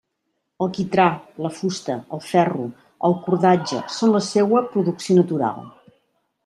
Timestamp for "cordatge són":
3.29-4.17